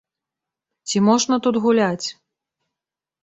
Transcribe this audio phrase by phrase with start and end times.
[0.91, 2.07] Ці можна тут гуляць?